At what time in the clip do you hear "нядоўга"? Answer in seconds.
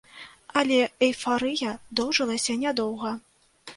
2.67-3.17